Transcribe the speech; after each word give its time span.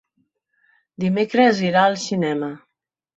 Dimecres 1.03 1.61
irà 1.67 1.83
al 1.91 1.99
cinema. 2.05 2.51